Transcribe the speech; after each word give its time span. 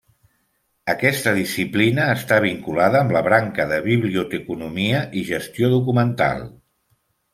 Aquesta 0.93 1.33
disciplina 1.39 2.07
està 2.13 2.39
vinculada 2.45 3.01
amb 3.05 3.13
la 3.17 3.23
branca 3.27 3.67
de 3.75 3.77
biblioteconomia 3.91 5.07
i 5.23 5.27
gestió 5.29 5.71
documental. 5.79 6.43